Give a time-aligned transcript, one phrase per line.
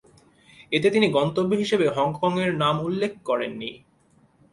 [0.71, 3.71] এতে তিনি গন্তব্য হিসেবে হংকংয়ের নাম উল্লেখ করেননি।